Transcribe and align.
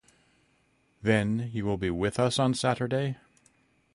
Then 1.03 1.51
you 1.53 1.63
will 1.63 1.77
be 1.77 1.91
with 1.91 2.17
us 2.17 2.39
on 2.39 2.55
Saturday? 2.55 3.17